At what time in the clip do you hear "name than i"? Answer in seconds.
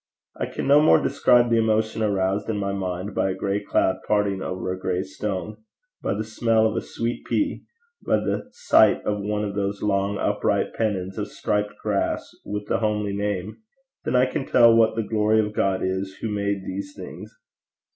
13.15-14.25